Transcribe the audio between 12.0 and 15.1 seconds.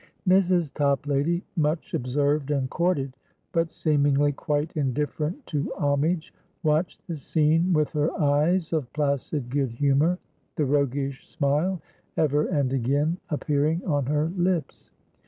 ever and again appearing on her lips.